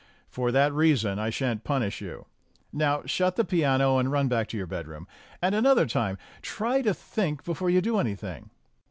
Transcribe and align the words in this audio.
For 0.27 0.51
that 0.51 0.73
reason 0.73 1.19
I 1.19 1.29
shan't 1.29 1.63
punish 1.63 2.01
you. 2.01 2.25
Now 2.73 3.03
shut 3.05 3.35
the 3.35 3.45
piano, 3.45 3.99
and 3.99 4.11
run 4.11 4.27
back 4.27 4.47
to 4.47 4.57
your 4.57 4.65
bedroom. 4.65 5.07
And 5.43 5.53
another 5.53 5.85
time 5.85 6.17
try 6.41 6.81
to 6.81 6.91
think 6.95 7.43
before 7.43 7.69
you 7.69 7.81
do 7.81 7.99
anything." 7.99 8.49